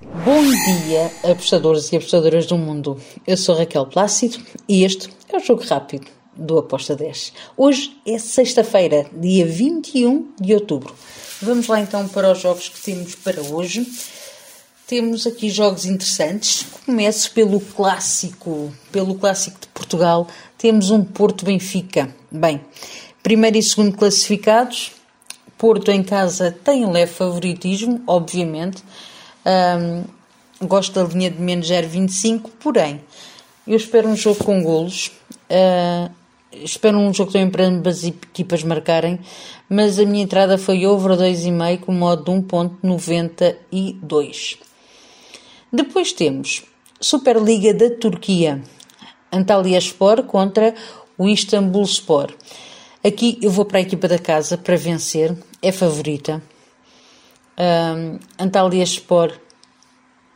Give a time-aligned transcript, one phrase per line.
[0.00, 3.00] Bom dia, apostadores e apostadoras do mundo.
[3.26, 7.32] Eu sou Raquel Plácido e este é o Jogo Rápido do Aposta 10.
[7.56, 10.94] Hoje é sexta-feira, dia 21 de outubro.
[11.42, 13.90] Vamos lá então para os jogos que temos para hoje.
[14.86, 16.64] Temos aqui jogos interessantes.
[16.86, 20.28] Começo pelo clássico, pelo clássico de Portugal.
[20.56, 22.14] Temos um Porto Benfica.
[22.30, 22.60] Bem,
[23.20, 24.92] primeiro e segundo classificados.
[25.56, 28.84] Porto em casa tem um leve favoritismo, obviamente.
[29.48, 30.04] Um,
[30.66, 33.00] gosto da linha de menos 0,25, porém,
[33.66, 35.10] eu espero um jogo com golos.
[35.50, 36.10] Uh,
[36.52, 39.18] espero um jogo também para ambas equipas marcarem,
[39.68, 44.58] mas a minha entrada foi over 2,5 com modo de 1.92.
[45.72, 46.64] Depois temos
[47.00, 48.62] Superliga da Turquia,
[49.32, 50.74] Antalyaspor contra
[51.16, 52.34] o Istanbulspor.
[53.04, 56.42] Aqui eu vou para a equipa da casa para vencer, é favorita.
[57.58, 59.32] Um, Antalyaspor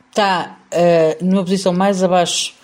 [0.09, 2.55] está uh, numa posição mais abaixo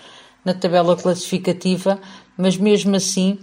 [0.43, 1.97] na tabela classificativa,
[2.37, 3.39] mas mesmo assim,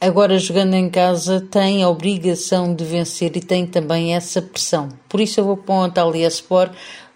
[0.00, 4.88] agora jogando em casa, tem a obrigação de vencer e tem também essa pressão.
[5.08, 6.70] Por isso eu vou para o Antalyaspor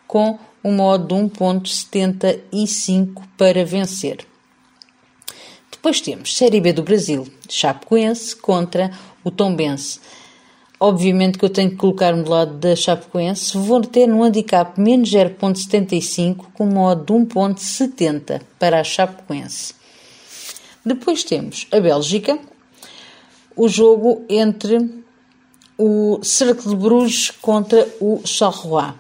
[0.07, 4.25] com um modo de 1.75 para vencer.
[5.71, 8.91] Depois temos Série B do Brasil, Chapecoense contra
[9.23, 10.01] o Tombense.
[10.87, 13.57] Obviamente que eu tenho que colocar-me do lado da Chapecoense.
[13.57, 19.75] Vou ter no handicap menos 0.75 com modo de 1.70 para a Chapecoense.
[20.85, 22.39] Depois temos a Bélgica,
[23.57, 25.03] o jogo entre
[25.79, 28.93] o Cercle de Bruges contra o Charleroi.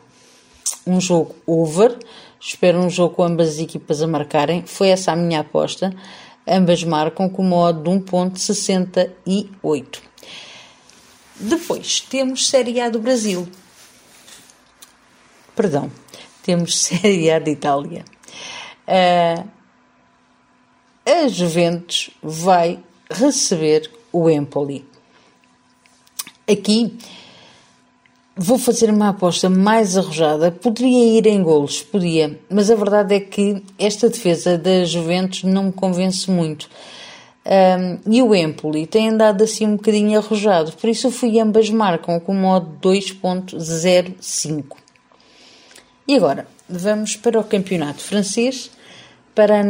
[0.86, 1.98] Um jogo over,
[2.40, 4.62] espero um jogo com ambas as equipas a marcarem.
[4.64, 5.94] Foi essa a minha aposta.
[6.48, 10.13] Ambas marcam com modo de 1.68.
[11.36, 13.48] Depois temos Série A do Brasil.
[15.54, 15.90] Perdão,
[16.42, 18.04] temos Série A de Itália.
[18.86, 19.48] Uh,
[21.06, 22.78] a Juventus vai
[23.10, 24.84] receber o Empoli.
[26.50, 26.96] Aqui
[28.36, 30.50] vou fazer uma aposta mais arrojada.
[30.50, 35.64] Poderia ir em golos, podia, mas a verdade é que esta defesa da Juventus não
[35.64, 36.68] me convence muito.
[37.46, 41.68] Um, e o Empoli tem andado assim um bocadinho arrojado, por isso eu fui ambas
[41.68, 44.64] marcam com modo 2.05.
[46.08, 48.70] E agora, vamos para o campeonato francês,
[49.34, 49.64] para a,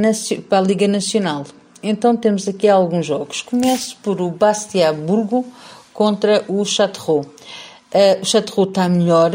[0.48, 1.44] para a Liga Nacional.
[1.82, 3.42] Então temos aqui alguns jogos.
[3.42, 5.44] Começo por o Bastia Burgo
[5.92, 7.26] contra o Châteauroux.
[7.26, 9.32] Uh, o Châteauroux está melhor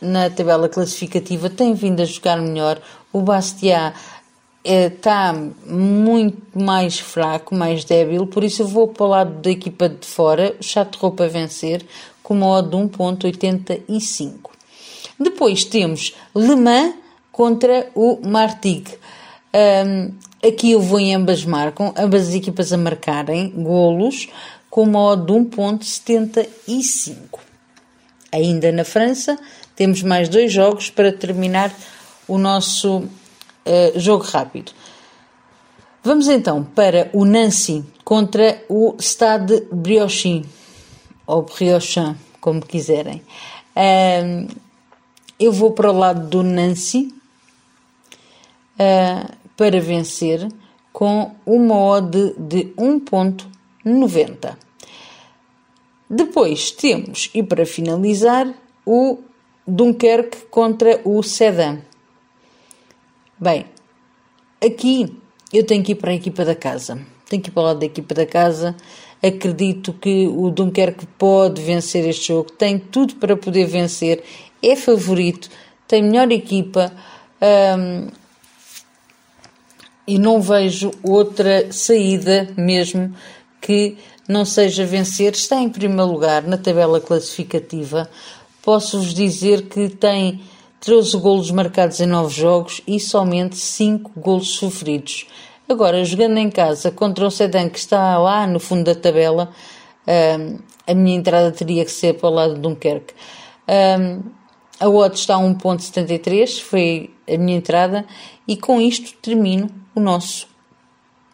[0.00, 2.80] na tabela classificativa, tem vindo a jogar melhor.
[3.12, 3.94] O Bastia
[4.64, 5.34] está
[5.66, 10.06] muito mais fraco, mais débil, por isso eu vou para o lado da equipa de
[10.06, 11.84] fora, o Châteauroux para vencer,
[12.22, 14.50] com uma odd de 1.85.
[15.18, 16.94] Depois temos Le Mans
[17.30, 18.96] contra o Martigues.
[19.54, 20.12] Um,
[20.46, 24.28] aqui eu vou em ambas marcam, ambas as equipas a marcarem golos,
[24.70, 27.40] com uma odd de 1.75.
[28.30, 29.38] Ainda na França,
[29.76, 31.74] temos mais dois jogos para terminar
[32.26, 33.04] o nosso
[33.66, 34.72] uh, jogo rápido.
[36.02, 40.44] Vamos então para o Nancy contra o Stade Briochin,
[41.26, 43.22] ou Briochin, como quiserem.
[43.76, 44.52] Uh,
[45.38, 47.14] eu vou para o lado do Nancy
[48.74, 50.48] uh, para vencer
[50.92, 54.56] com uma odd de 1.90.
[56.08, 58.52] Depois temos, e para finalizar,
[58.84, 59.18] o
[59.66, 61.78] Dunkerque contra o Sedan.
[63.42, 63.66] Bem,
[64.64, 65.18] aqui
[65.52, 66.96] eu tenho que ir para a equipa da casa.
[67.28, 68.76] Tenho que ir para o lado da equipa da casa.
[69.20, 72.52] Acredito que o Dunkerque pode vencer este jogo.
[72.52, 74.22] Tem tudo para poder vencer.
[74.62, 75.50] É favorito.
[75.88, 76.92] Tem melhor equipa.
[80.06, 83.12] E não vejo outra saída mesmo
[83.60, 83.96] que
[84.28, 85.32] não seja vencer.
[85.32, 88.08] Está em primeiro lugar na tabela classificativa.
[88.62, 90.40] Posso-vos dizer que tem
[90.82, 95.28] 13 golos marcados em 9 jogos e somente 5 golos sofridos.
[95.68, 99.52] Agora, jogando em casa contra o Sedan, que está lá no fundo da tabela,
[100.06, 103.14] um, a minha entrada teria que ser para o lado de Dunkerque.
[103.68, 104.22] Um,
[104.80, 108.04] a odd está a 1.73, foi a minha entrada,
[108.46, 110.48] e com isto termino o nosso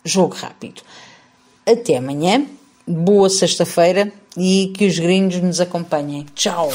[0.05, 0.83] jogo rápido.
[1.67, 2.45] Até amanhã,
[2.87, 6.27] boa sexta-feira e que os gringos nos acompanhem.
[6.35, 6.69] Tchau!